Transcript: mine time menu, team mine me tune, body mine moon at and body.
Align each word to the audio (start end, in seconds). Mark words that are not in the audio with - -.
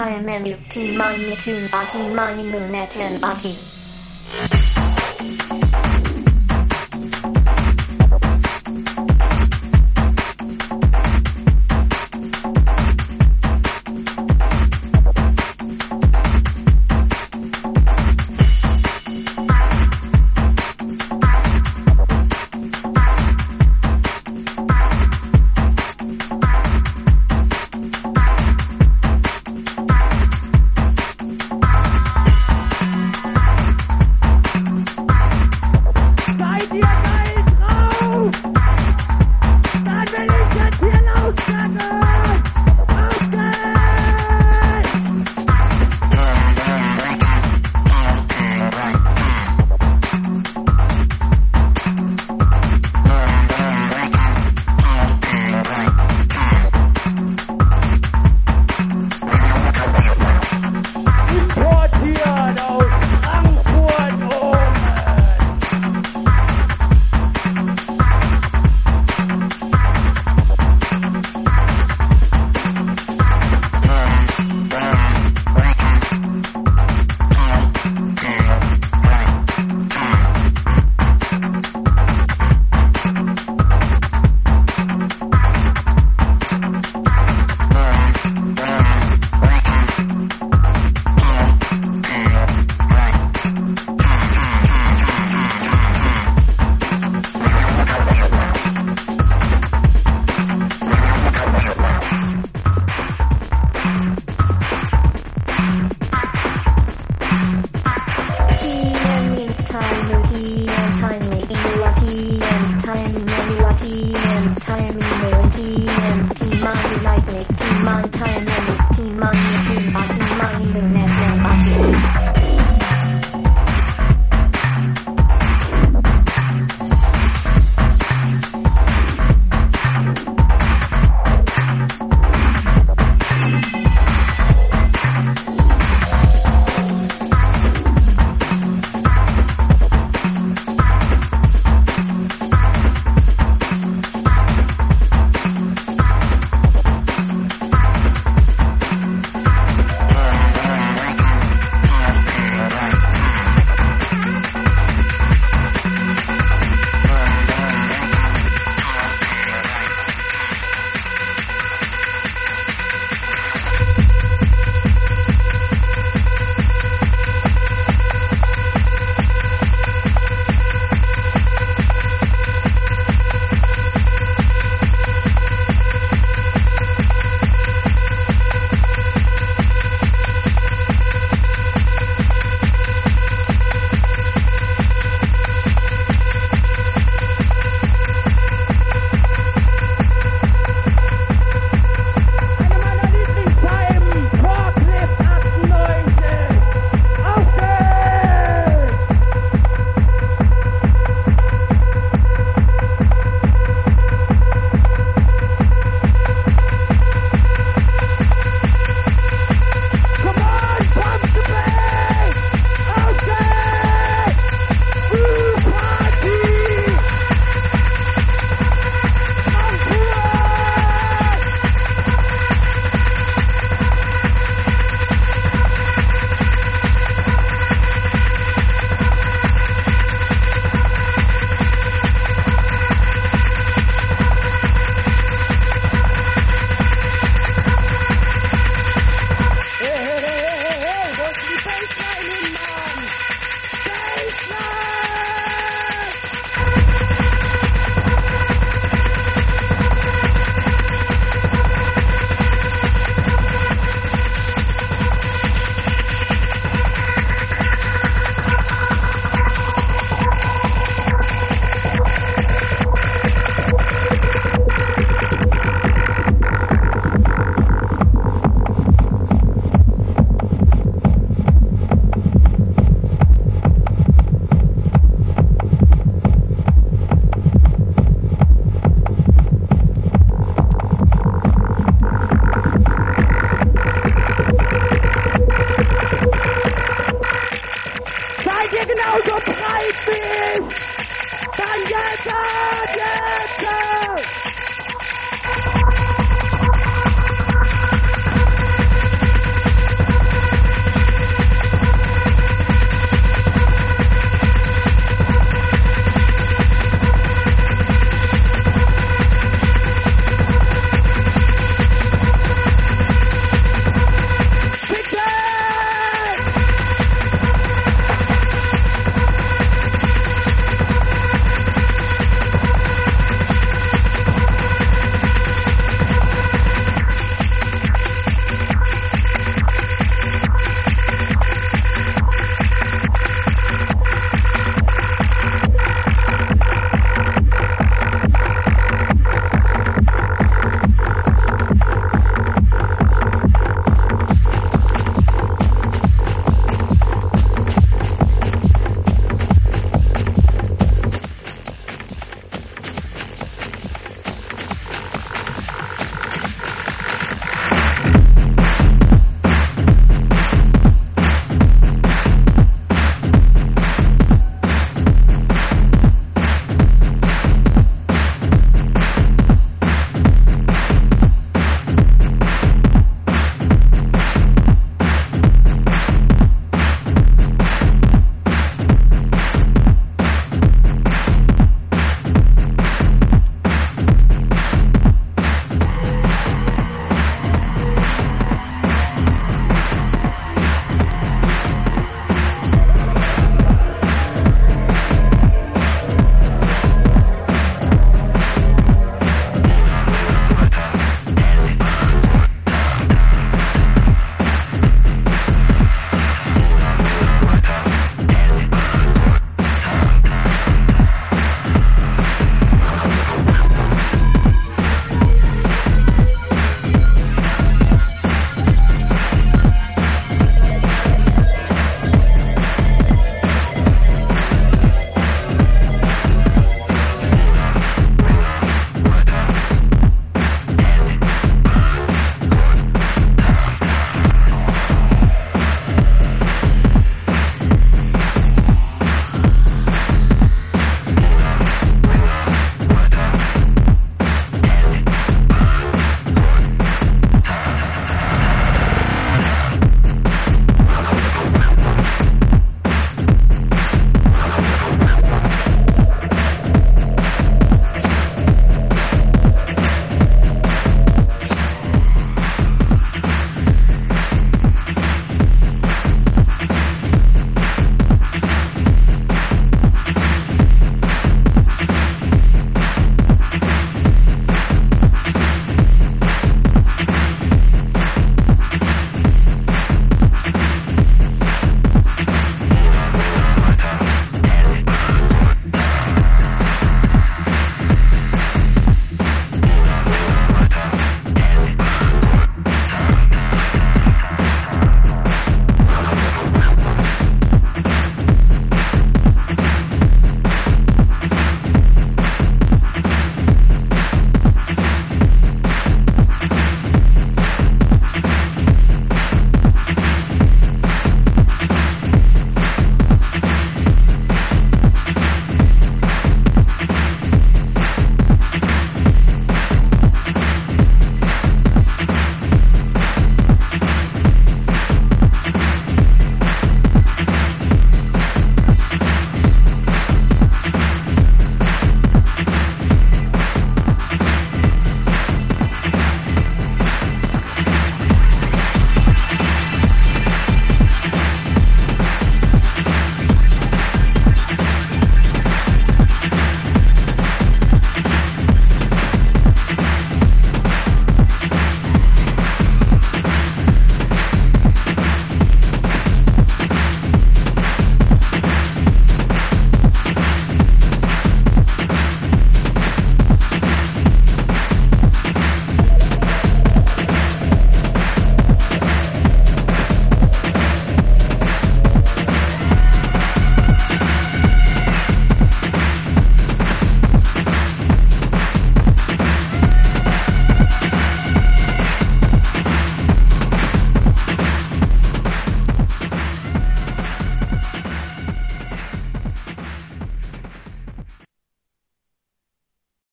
mine 0.00 0.12
time 0.14 0.24
menu, 0.24 0.56
team 0.70 0.96
mine 0.96 1.26
me 1.26 1.36
tune, 1.36 1.68
body 1.68 2.08
mine 2.08 2.50
moon 2.50 2.74
at 2.74 2.96
and 2.96 3.20
body. 3.20 3.69